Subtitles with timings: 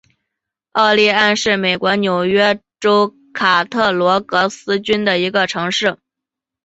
[0.71, 5.99] 奥利安是美国纽约州卡特罗格斯郡的一个城市。